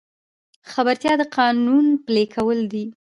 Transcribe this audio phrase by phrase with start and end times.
[0.71, 2.85] خبرتیا د قانون پلي کول دي